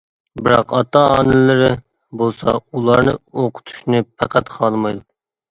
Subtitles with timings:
[0.45, 1.67] بىراق ئاتا-ئانىلىرى
[2.21, 3.13] بولسا ئۇلارنى
[3.43, 5.07] ئوقۇتۇشنى پەقەت خالىمايدۇ.